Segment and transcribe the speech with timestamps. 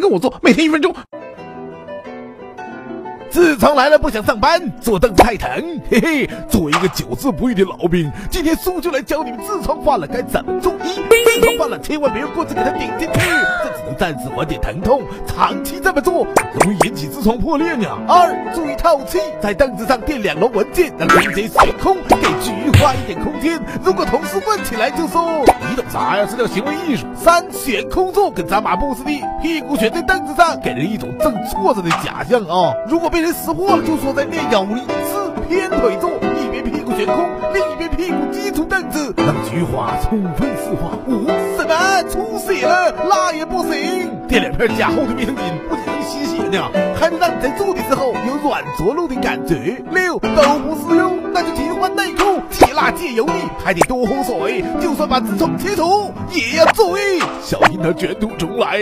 [0.00, 0.94] 跟我做，每天一分钟。
[3.30, 5.48] 痔疮来了不想上班，坐凳子太疼，
[5.90, 6.30] 嘿嘿。
[6.48, 10.72] 作为一个久治不愈的老兵，今天叔就来教你们痔疮犯了该怎么做。
[10.84, 11.00] 一，
[11.38, 13.20] 痔疮犯了千万别用棍子给它顶进去，
[13.62, 16.26] 这只能暂时缓解疼痛，长期这么做
[16.60, 17.86] 容易引起痔疮破裂呢。
[18.08, 23.60] 二，注意透气，在凳子上垫两摞文件，让空间悬空，给菊花一点空间。
[23.84, 26.26] 如果同事问起来就说你懂啥呀？
[26.28, 27.06] 这叫行为艺术。
[27.14, 29.10] 三，悬空坐跟扎马步似的，
[29.42, 32.72] 屁股悬在凳子上，给人一种正坐着的假象啊。
[32.88, 34.80] 如果被被人识破了，就说在练腰力。
[35.10, 36.08] 四，偏腿坐，
[36.38, 40.96] 一边屁股悬空，另一边屁股击出凳子，让菊花充分释放。
[41.08, 42.94] 五，什么出血了？
[43.08, 49.82] 那也不行，垫两片加厚的棉巾，不仅能吸血呢，还能让你在坐的时候有软着陆的感觉。
[49.90, 53.32] 六，都不适用，那就替换内裤，戒辣戒油腻，
[53.64, 58.78] 还得多喝水，就算把痔疮切除，也要注意，小心它卷土重来。